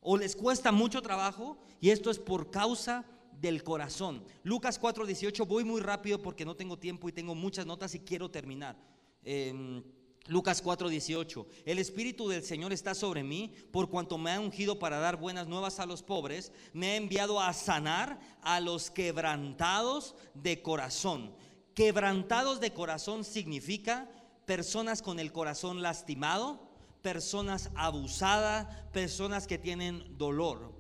[0.02, 3.06] o les cuesta mucho trabajo y esto es por causa
[3.40, 4.24] del corazón.
[4.44, 8.30] Lucas 4:18, voy muy rápido porque no tengo tiempo y tengo muchas notas y quiero
[8.30, 8.78] terminar.
[9.24, 9.84] Em,
[10.28, 15.00] Lucas 4:18, el Espíritu del Señor está sobre mí por cuanto me ha ungido para
[15.00, 20.62] dar buenas nuevas a los pobres, me ha enviado a sanar a los quebrantados de
[20.62, 21.34] corazón.
[21.74, 24.10] Quebrantados de corazón significa
[24.46, 26.69] personas con el corazón lastimado,
[27.02, 30.74] personas abusadas, personas que tienen dolor.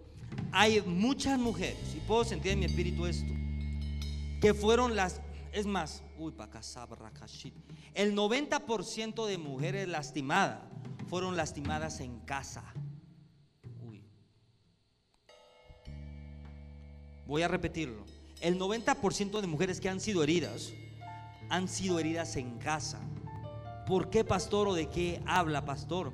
[0.51, 3.33] Hay muchas mujeres, y puedo sentir en mi espíritu esto,
[4.41, 6.33] que fueron las, es más, uy,
[7.93, 10.59] el 90% de mujeres lastimadas
[11.07, 12.63] fueron lastimadas en casa.
[17.25, 18.05] Voy a repetirlo.
[18.41, 20.73] El 90% de mujeres que han sido heridas
[21.49, 22.99] han sido heridas en casa.
[23.89, 24.67] ¿Por qué, pastor?
[24.67, 26.13] ¿O de qué habla, pastor?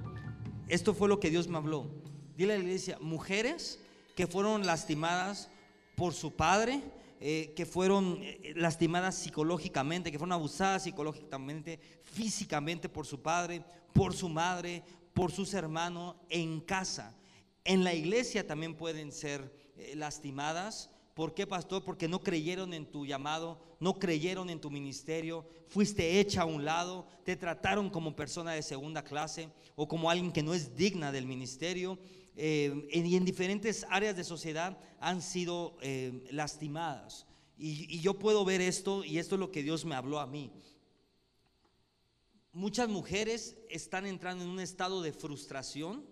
[0.70, 1.92] Esto fue lo que Dios me habló.
[2.38, 3.82] Dile a la iglesia, mujeres
[4.16, 5.50] que fueron lastimadas
[5.98, 6.82] por su padre,
[7.20, 13.62] eh, que fueron eh, lastimadas psicológicamente, que fueron abusadas psicológicamente, físicamente por su padre,
[13.92, 14.82] por su madre,
[15.14, 17.14] por sus hermanos en casa.
[17.66, 20.92] En la iglesia también pueden ser eh, lastimadas.
[21.16, 21.82] ¿Por qué, pastor?
[21.82, 26.66] Porque no creyeron en tu llamado, no creyeron en tu ministerio, fuiste hecha a un
[26.66, 31.14] lado, te trataron como persona de segunda clase o como alguien que no es digna
[31.14, 31.98] del ministerio.
[32.36, 35.78] y en diferentes áreas de sociedad han sido
[36.32, 37.26] lastimadas.
[37.58, 40.52] y, yo puedo ver esto, y esto es lo que Dios me habló a mí.
[42.52, 46.06] Muchas mujeres están entrando en un estado de frustración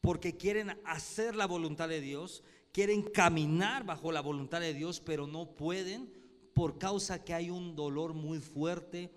[0.00, 5.26] porque quieren hacer la voluntad de Dios, quieren caminar bajo la voluntad de Dios, pero
[5.26, 6.12] no pueden
[6.54, 9.12] por causa que hay un dolor muy fuerte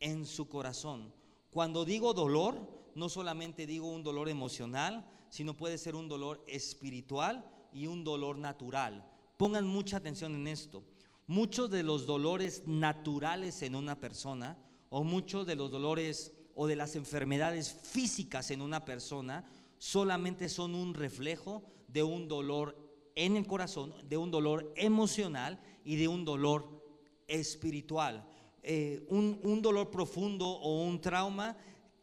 [0.00, 1.12] en su corazón.
[1.50, 7.48] Cuando digo dolor, no solamente digo un dolor emocional, sino puede ser un dolor espiritual
[7.72, 9.08] y un dolor natural.
[9.36, 10.82] Pongan mucha atención en esto.
[11.26, 16.76] Muchos de los dolores naturales en una persona o muchos de los dolores o de
[16.76, 19.44] las enfermedades físicas en una persona
[19.76, 22.87] solamente son un reflejo de un dolor
[23.18, 26.84] en el corazón, de un dolor emocional y de un dolor
[27.26, 28.24] espiritual.
[28.62, 31.56] Eh, un, un dolor profundo o un trauma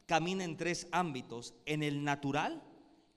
[0.05, 2.61] camina en tres ámbitos, en el natural,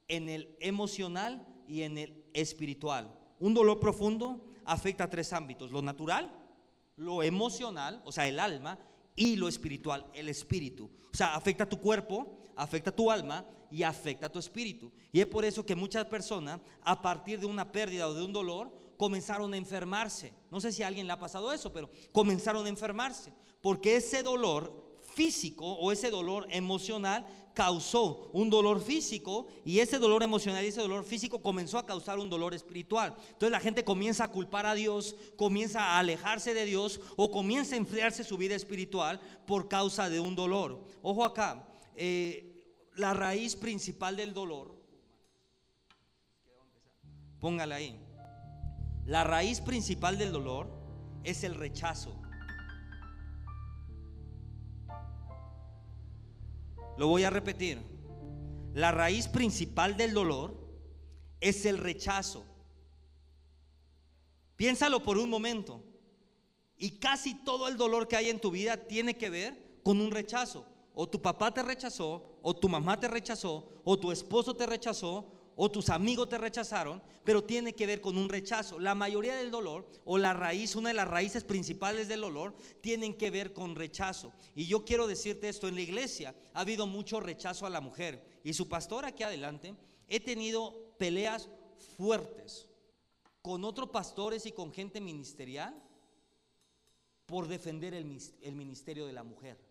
[0.06, 3.12] en el emocional y en el espiritual.
[3.40, 6.32] Un dolor profundo afecta a tres ámbitos, lo natural,
[6.96, 8.78] lo emocional, o sea, el alma,
[9.16, 10.88] y lo espiritual, el espíritu.
[11.12, 14.90] O sea, afecta a tu cuerpo, afecta tu alma y afecta tu espíritu.
[15.12, 18.32] Y es por eso que muchas personas, a partir de una pérdida o de un
[18.32, 20.32] dolor, comenzaron a enfermarse.
[20.50, 23.32] No sé si a alguien le ha pasado eso, pero comenzaron a enfermarse.
[23.62, 30.22] Porque ese dolor físico o ese dolor emocional causó un dolor físico y ese dolor
[30.22, 33.16] emocional y ese dolor físico comenzó a causar un dolor espiritual.
[33.30, 37.74] Entonces la gente comienza a culpar a Dios, comienza a alejarse de Dios o comienza
[37.74, 40.84] a enfriarse su vida espiritual por causa de un dolor.
[41.02, 41.66] Ojo acá,
[41.96, 42.47] eh,
[42.98, 44.74] la raíz principal del dolor,
[47.38, 47.98] póngala ahí,
[49.06, 50.68] la raíz principal del dolor
[51.24, 52.20] es el rechazo.
[56.98, 57.80] Lo voy a repetir.
[58.74, 60.54] La raíz principal del dolor
[61.40, 62.44] es el rechazo.
[64.56, 65.84] Piénsalo por un momento.
[66.76, 70.10] Y casi todo el dolor que hay en tu vida tiene que ver con un
[70.10, 70.66] rechazo.
[71.00, 75.30] O tu papá te rechazó, o tu mamá te rechazó, o tu esposo te rechazó,
[75.54, 78.80] o tus amigos te rechazaron, pero tiene que ver con un rechazo.
[78.80, 83.14] La mayoría del dolor o la raíz, una de las raíces principales del dolor, tienen
[83.14, 84.32] que ver con rechazo.
[84.56, 88.40] Y yo quiero decirte esto, en la iglesia ha habido mucho rechazo a la mujer.
[88.42, 89.76] Y su pastor aquí adelante,
[90.08, 91.48] he tenido peleas
[91.96, 92.68] fuertes
[93.40, 95.80] con otros pastores y con gente ministerial
[97.24, 99.67] por defender el, el ministerio de la mujer.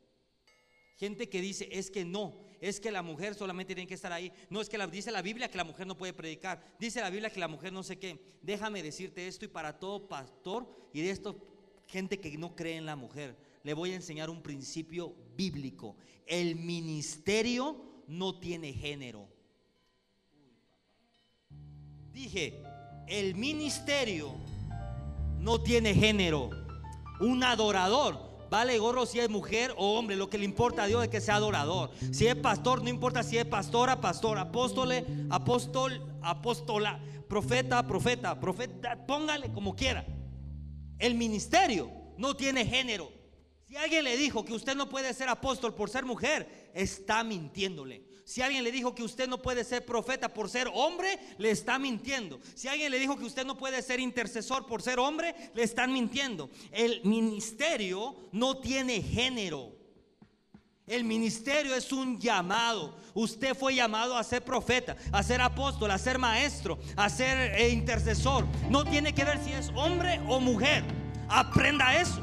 [0.97, 4.31] Gente que dice, es que no, es que la mujer solamente tiene que estar ahí.
[4.49, 6.75] No, es que la, dice la Biblia que la mujer no puede predicar.
[6.79, 8.19] Dice la Biblia que la mujer no sé qué.
[8.41, 11.37] Déjame decirte esto y para todo pastor y de esto,
[11.85, 15.95] gente que no cree en la mujer, le voy a enseñar un principio bíblico.
[16.25, 19.27] El ministerio no tiene género.
[22.11, 22.63] Dije,
[23.07, 24.33] el ministerio
[25.37, 26.49] no tiene género.
[27.19, 31.03] Un adorador Vale gorro si es mujer o hombre, lo que le importa a Dios
[31.03, 31.91] es que sea adorador.
[32.11, 39.05] Si es pastor, no importa si es pastora, pastor, apóstole, apóstol, apóstola, profeta, profeta, profeta,
[39.05, 40.05] póngale como quiera.
[40.97, 43.11] El ministerio no tiene género.
[43.67, 48.05] Si alguien le dijo que usted no puede ser apóstol por ser mujer, está mintiéndole.
[48.27, 51.79] Si alguien le dijo que usted no puede ser profeta por ser hombre, le está
[51.79, 52.41] mintiendo.
[52.55, 55.93] Si alguien le dijo que usted no puede ser intercesor por ser hombre, le están
[55.93, 56.49] mintiendo.
[56.73, 59.71] El ministerio no tiene género.
[60.87, 62.97] El ministerio es un llamado.
[63.13, 67.69] Usted fue llamado a ser profeta, a ser apóstol, a ser maestro, a ser eh,
[67.69, 68.45] intercesor.
[68.69, 70.83] No tiene que ver si es hombre o mujer.
[71.29, 72.21] Aprenda eso.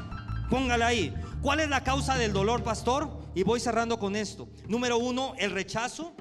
[0.51, 1.11] Póngala ahí.
[1.41, 3.24] ¿Cuál es la causa del dolor, pastor?
[3.35, 4.47] Y voy cerrando con esto.
[4.65, 6.15] Número uno, el rechazo.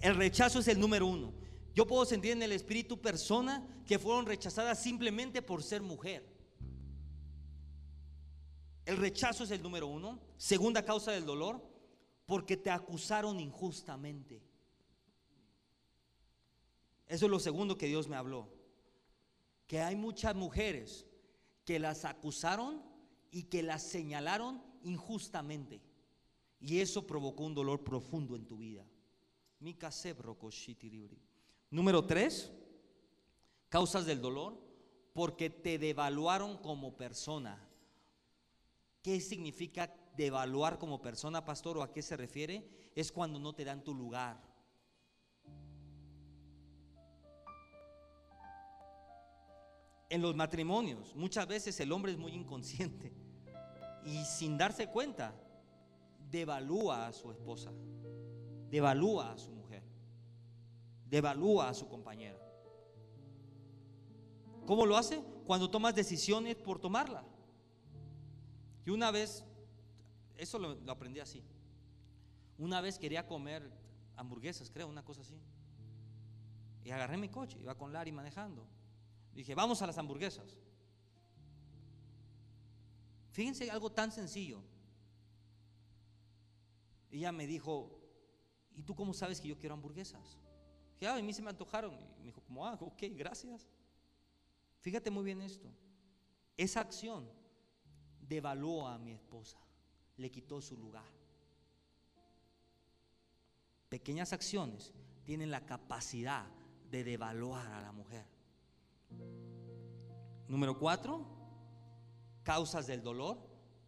[0.00, 1.34] El rechazo es el número uno.
[1.74, 6.26] Yo puedo sentir en el espíritu personas que fueron rechazadas simplemente por ser mujer.
[8.86, 10.18] El rechazo es el número uno.
[10.38, 11.62] Segunda causa del dolor,
[12.24, 14.40] porque te acusaron injustamente.
[17.06, 18.48] Eso es lo segundo que Dios me habló.
[19.66, 21.04] Que hay muchas mujeres
[21.66, 22.93] que las acusaron
[23.34, 25.82] y que las señalaron injustamente.
[26.60, 28.86] Y eso provocó un dolor profundo en tu vida.
[31.68, 32.52] Número tres,
[33.68, 34.56] causas del dolor,
[35.12, 37.58] porque te devaluaron como persona.
[39.02, 41.78] ¿Qué significa devaluar como persona, pastor?
[41.78, 42.92] ¿O a qué se refiere?
[42.94, 44.40] Es cuando no te dan tu lugar.
[50.08, 53.23] En los matrimonios, muchas veces el hombre es muy inconsciente
[54.04, 55.34] y sin darse cuenta,
[56.30, 57.72] devalúa a su esposa,
[58.70, 59.82] devalúa a su mujer,
[61.08, 62.38] devalúa a su compañera.
[64.66, 65.22] ¿Cómo lo hace?
[65.46, 67.24] Cuando tomas decisiones por tomarla.
[68.86, 69.44] Y una vez,
[70.36, 71.42] eso lo, aprendí así.
[72.58, 73.70] Una vez quería comer
[74.16, 75.38] hamburguesas, creo, una cosa así.
[76.84, 78.66] Y agarré mi coche, iba con Lari manejando.
[79.32, 80.58] Dije, vamos a las hamburguesas.
[83.34, 84.62] Fíjense algo tan sencillo.
[87.10, 88.00] Ella me dijo,
[88.76, 90.38] ¿y tú cómo sabes que yo quiero hamburguesas?
[90.92, 91.94] Dije, ah, a mí se me antojaron.
[92.16, 93.68] Y me dijo, como, ah, ok, gracias.
[94.78, 95.68] Fíjate muy bien esto.
[96.56, 97.28] Esa acción
[98.20, 99.58] devaluó a mi esposa,
[100.16, 101.10] le quitó su lugar.
[103.88, 104.92] Pequeñas acciones
[105.24, 106.46] tienen la capacidad
[106.88, 108.26] de devaluar a la mujer.
[110.46, 111.43] Número cuatro,
[112.44, 113.38] causas del dolor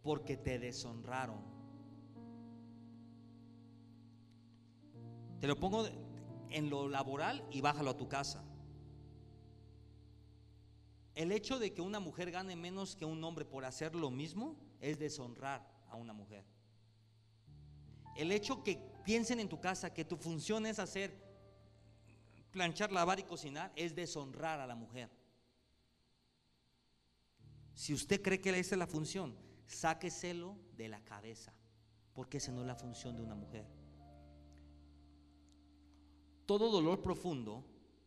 [0.01, 1.41] porque te deshonraron.
[5.39, 5.87] Te lo pongo
[6.49, 8.43] en lo laboral y bájalo a tu casa.
[11.13, 14.55] El hecho de que una mujer gane menos que un hombre por hacer lo mismo
[14.79, 16.43] es deshonrar a una mujer.
[18.15, 21.27] El hecho que piensen en tu casa que tu función es hacer
[22.51, 25.09] planchar, lavar y cocinar es deshonrar a la mujer.
[27.77, 29.35] Si usted cree que esa es la función,
[29.67, 31.53] sáqueselo de la cabeza,
[32.15, 33.67] porque esa no es la función de una mujer.
[36.47, 37.63] Todo dolor profundo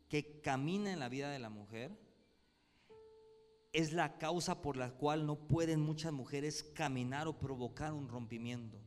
[0.08, 1.96] que camina en la vida de la mujer
[3.72, 8.80] es la causa por la cual no pueden muchas mujeres caminar o provocar un rompimiento.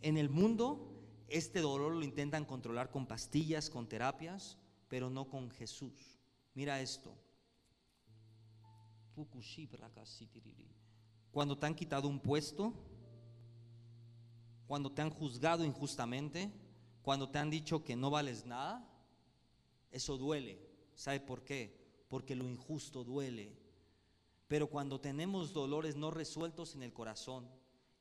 [0.00, 4.56] En el mundo, este dolor lo intentan controlar con pastillas, con terapias,
[4.88, 6.18] pero no con Jesús.
[6.54, 7.14] Mira esto.
[11.30, 12.72] Cuando te han quitado un puesto,
[14.66, 16.52] cuando te han juzgado injustamente,
[17.02, 18.88] cuando te han dicho que no vales nada,
[19.90, 20.58] eso duele.
[20.94, 21.76] ¿Sabe por qué?
[22.08, 23.56] Porque lo injusto duele.
[24.48, 27.48] Pero cuando tenemos dolores no resueltos en el corazón,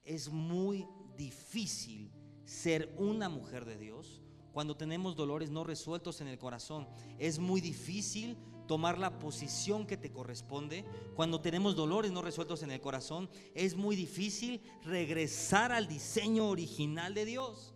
[0.03, 0.87] es muy
[1.17, 2.11] difícil
[2.45, 4.21] ser una mujer de Dios.
[4.51, 6.87] Cuando tenemos dolores no resueltos en el corazón,
[7.17, 8.37] es muy difícil
[8.67, 10.85] tomar la posición que te corresponde.
[11.15, 17.13] Cuando tenemos dolores no resueltos en el corazón, es muy difícil regresar al diseño original
[17.13, 17.73] de Dios.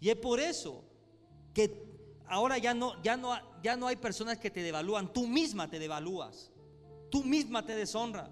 [0.00, 0.84] Y es por eso
[1.54, 1.86] que
[2.26, 5.78] ahora ya no, ya no, ya no hay personas que te devalúan, tú misma te
[5.78, 6.50] devalúas.
[7.10, 8.30] Tú misma te deshonra.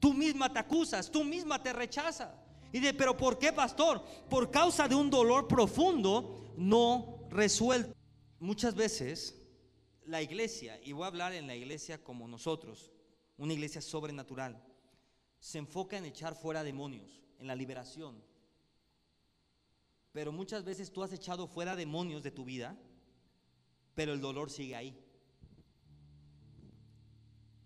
[0.00, 1.10] Tú misma te acusas.
[1.10, 2.30] Tú misma te rechazas.
[2.72, 4.02] Y de, pero ¿por qué, pastor?
[4.28, 7.94] Por causa de un dolor profundo no resuelto.
[8.38, 9.34] Muchas veces
[10.06, 12.90] la iglesia, y voy a hablar en la iglesia como nosotros,
[13.36, 14.62] una iglesia sobrenatural,
[15.38, 18.22] se enfoca en echar fuera demonios, en la liberación.
[20.12, 22.78] Pero muchas veces tú has echado fuera demonios de tu vida,
[23.94, 24.98] pero el dolor sigue ahí.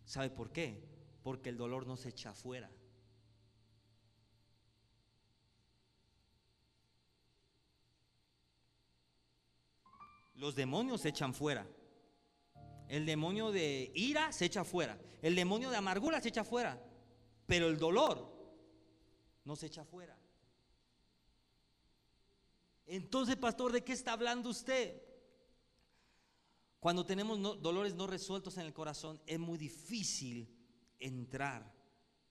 [0.05, 0.83] ¿Sabe por qué?
[1.23, 2.71] Porque el dolor no se echa afuera.
[10.35, 11.67] Los demonios se echan fuera.
[12.91, 15.01] El demonio de ira se echa fuera.
[15.23, 16.83] El demonio de amargura se echa fuera.
[17.47, 18.37] Pero el dolor
[19.45, 20.19] no se echa fuera.
[22.87, 25.01] Entonces, pastor, ¿de qué está hablando usted?
[26.81, 30.53] Cuando tenemos dolores no resueltos en el corazón, es muy difícil
[30.99, 31.73] entrar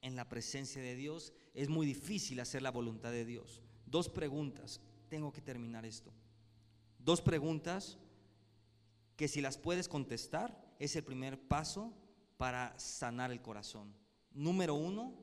[0.02, 3.62] en la presencia de Dios, es muy difícil hacer la voluntad de Dios.
[3.86, 6.14] Dos preguntas, tengo que terminar esto.
[6.98, 7.98] Dos preguntas
[9.20, 11.94] que si las puedes contestar es el primer paso
[12.38, 13.94] para sanar el corazón.
[14.32, 15.14] Número uno,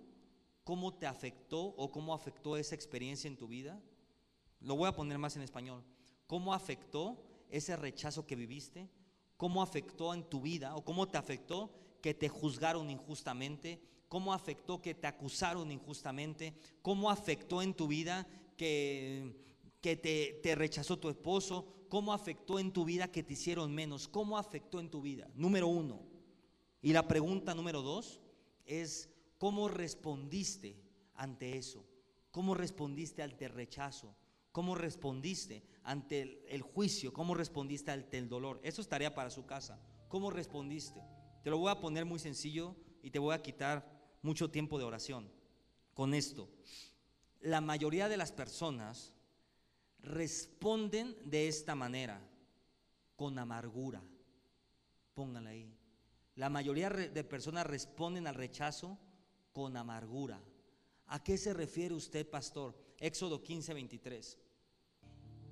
[0.63, 3.81] ¿cómo te afectó o cómo afectó esa experiencia en tu vida?
[4.61, 5.83] Lo voy a poner más en español.
[6.27, 8.89] ¿Cómo afectó ese rechazo que viviste?
[9.37, 11.71] cómo afectó en tu vida o cómo te afectó
[12.01, 18.27] que te juzgaron injustamente, cómo afectó que te acusaron injustamente, cómo afectó en tu vida
[18.57, 19.37] que,
[19.81, 24.09] que te, te rechazó tu esposo, cómo afectó en tu vida que te hicieron menos.
[24.09, 25.29] ¿Cómo afectó en tu vida?
[25.35, 26.03] Número uno.
[26.83, 28.21] Y la pregunta número dos
[28.65, 30.77] es, ¿cómo respondiste
[31.15, 31.85] ante eso?
[32.31, 34.15] ¿Cómo respondiste ante el rechazo?
[34.53, 37.13] ¿Cómo respondiste ante el, juicio?
[37.13, 38.61] ¿Cómo respondiste ante el dolor?
[38.63, 39.79] Eso es tarea para su casa.
[40.09, 41.03] ¿Cómo respondiste?
[41.43, 43.87] Te lo voy a poner muy sencillo y te voy a quitar
[44.23, 45.31] mucho tiempo de oración
[45.95, 46.49] con esto.
[47.41, 49.15] La mayoría de las personas
[50.07, 52.21] responden de esta manera,
[53.17, 54.03] con amargura.
[55.15, 55.77] Pónganla ahí.
[56.37, 58.99] La mayoría de personas responden al rechazo
[59.53, 60.41] con amargura.
[61.07, 62.75] ¿A qué se refiere usted, pastor?
[62.99, 64.39] Éxodo 15, 23.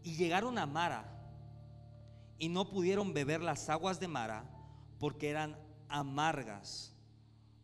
[0.03, 1.21] Y llegaron a Mara
[2.39, 4.51] y no pudieron beber las aguas de Mara
[4.99, 6.95] porque eran amargas.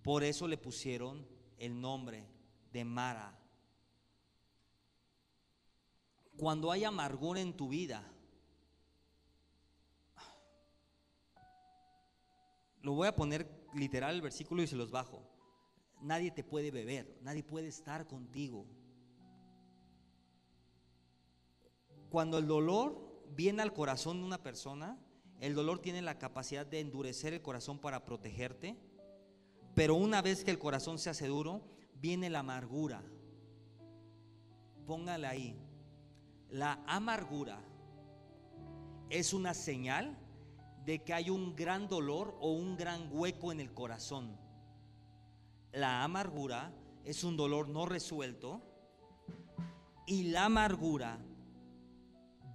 [0.03, 1.27] Por eso le pusieron
[1.59, 2.27] el nombre
[2.73, 3.40] de Mara.
[6.41, 8.03] Cuando hay amargura en tu vida,
[12.81, 15.23] lo voy a poner literal el versículo y se los bajo.
[16.01, 18.67] Nadie te puede beber, nadie puede estar contigo.
[22.09, 24.99] Cuando el dolor viene al corazón de una persona,
[25.41, 28.79] el dolor tiene la capacidad de endurecer el corazón para protegerte,
[29.75, 31.61] pero una vez que el corazón se hace duro,
[31.97, 33.05] viene la amargura.
[34.87, 35.70] Póngala ahí.
[36.51, 37.61] La amargura
[39.09, 40.17] es una señal
[40.85, 44.37] de que hay un gran dolor o un gran hueco en el corazón.
[45.73, 46.73] La amargura
[47.05, 48.63] es un dolor no resuelto
[50.07, 51.19] y la amargura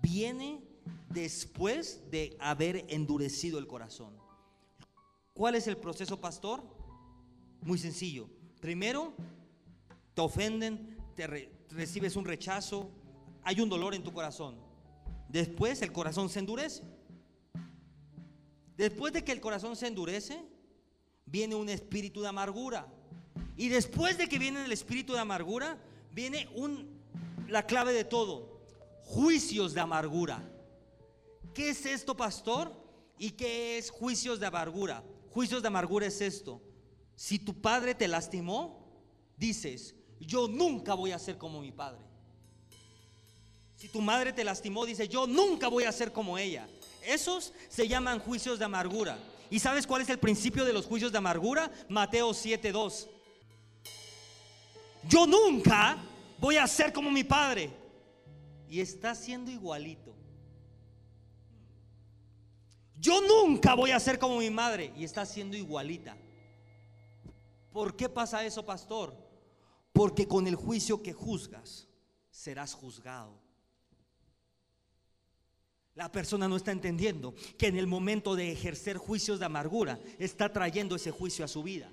[0.01, 0.61] viene
[1.09, 4.13] después de haber endurecido el corazón.
[5.33, 6.63] ¿Cuál es el proceso, pastor?
[7.61, 8.29] Muy sencillo.
[8.59, 9.13] Primero,
[10.13, 11.27] te ofenden, te
[11.69, 12.91] recibes un rechazo,
[13.45, 14.55] hay un dolor en tu corazón.
[15.29, 16.83] Después el corazón se endurece.
[18.75, 20.43] Después de que el corazón se endurece,
[21.25, 22.87] viene un espíritu de amargura.
[23.55, 25.77] Y después de que viene el espíritu de amargura,
[26.11, 26.89] viene un,
[27.47, 28.61] la clave de todo,
[29.03, 30.43] juicios de amargura.
[31.53, 32.75] ¿Qué es esto, pastor?
[33.19, 35.03] ¿Y qué es juicios de amargura?
[35.29, 36.61] Juicios de amargura es esto.
[37.15, 38.91] Si tu padre te lastimó,
[39.37, 42.14] dices, yo nunca voy a ser como mi padre.
[43.85, 46.67] Si tu madre te lastimó, dice, yo nunca voy a ser como ella.
[47.03, 49.15] Esos se llaman juicios de amargura.
[49.51, 51.71] ¿Y sabes cuál es el principio de los juicios de amargura?
[51.87, 53.07] Mateo 7:2.
[55.07, 55.99] Yo nunca
[56.39, 57.69] voy a ser como mi padre.
[58.67, 60.15] Y está siendo igualito.
[62.99, 64.93] Yo nunca voy a ser como mi madre.
[64.97, 66.17] Y está siendo igualita.
[67.71, 69.15] ¿Por qué pasa eso, pastor?
[69.93, 71.87] Porque con el juicio que juzgas,
[72.31, 73.44] serás juzgado.
[75.95, 80.51] La persona no está entendiendo que en el momento de ejercer juicios de amargura está
[80.51, 81.89] trayendo ese juicio a su vida.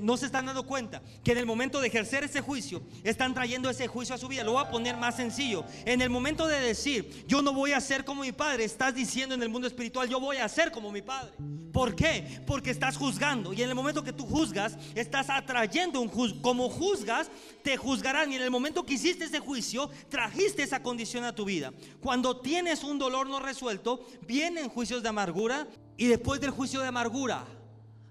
[0.00, 3.68] No se están dando cuenta que en el momento de ejercer ese juicio, están trayendo
[3.68, 4.44] ese juicio a su vida.
[4.44, 5.64] Lo voy a poner más sencillo.
[5.84, 9.34] En el momento de decir, yo no voy a ser como mi padre, estás diciendo
[9.34, 11.32] en el mundo espiritual, yo voy a ser como mi padre.
[11.72, 12.42] ¿Por qué?
[12.46, 13.52] Porque estás juzgando.
[13.52, 16.40] Y en el momento que tú juzgas, estás atrayendo un juicio.
[16.42, 17.30] Como juzgas,
[17.62, 18.30] te juzgarán.
[18.30, 21.72] Y en el momento que hiciste ese juicio, trajiste esa condición a tu vida.
[22.00, 25.66] Cuando tienes un dolor no resuelto, vienen juicios de amargura.
[25.96, 27.44] Y después del juicio de amargura,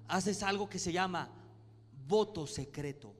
[0.07, 1.29] haces algo que se llama
[2.11, 3.15] voto secreto.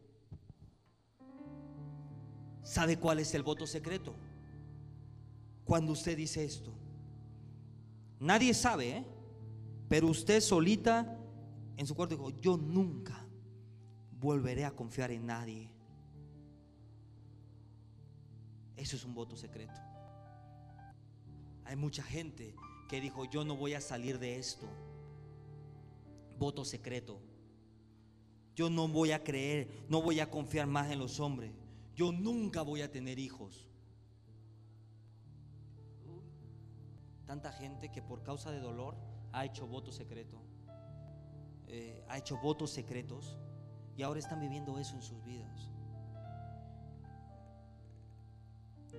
[2.62, 4.14] ¿Sabe cuál es el voto secreto?
[5.64, 6.74] Cuando usted dice esto.
[8.20, 9.06] Nadie sabe, ¿eh?
[9.88, 11.18] pero usted solita
[11.78, 13.18] en su cuarto dijo, yo nunca
[14.20, 15.70] volveré a confiar en nadie.
[18.76, 19.80] Eso es un voto secreto.
[21.64, 22.54] Hay mucha gente
[22.90, 24.68] que dijo, yo no voy a salir de esto.
[26.38, 27.31] Voto secreto.
[28.62, 31.52] Yo no voy a creer, no voy a confiar más en los hombres.
[31.96, 33.68] Yo nunca voy a tener hijos.
[37.26, 38.96] Tanta gente que por causa de dolor
[39.32, 40.38] ha hecho voto secreto,
[41.70, 43.36] eh, ha hecho votos secretos
[43.98, 45.72] y ahora están viviendo eso en sus vidas.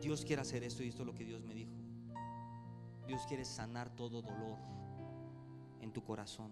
[0.01, 1.77] Dios quiere hacer esto y esto es lo que Dios me dijo.
[3.07, 4.59] Dios quiere sanar todo dolor
[5.81, 6.51] en tu corazón,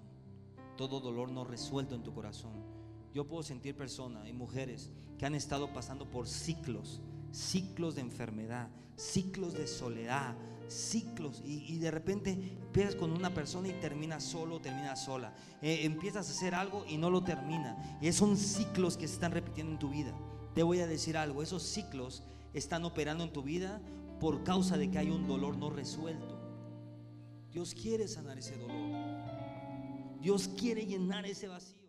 [0.76, 2.78] todo dolor no resuelto en tu corazón.
[3.12, 7.00] Yo puedo sentir personas y mujeres que han estado pasando por ciclos,
[7.32, 10.36] ciclos de enfermedad, ciclos de soledad,
[10.68, 15.34] ciclos y, de repente empiezas con una persona y terminas solo, terminas sola.
[15.60, 17.98] Eh, empiezas a hacer algo y no lo termina.
[18.00, 20.14] Y son ciclos que se están repitiendo en tu vida.
[20.54, 22.22] Te voy a decir algo, esos ciclos
[22.54, 23.80] están operando en tu vida
[24.20, 26.38] por causa de que hay un dolor no resuelto.
[27.50, 30.20] Dios quiere sanar ese dolor.
[30.20, 31.79] Dios quiere llenar ese vacío.